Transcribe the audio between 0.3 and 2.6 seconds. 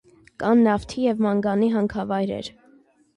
Կան նավթի և մանգանի հանքավայրեր։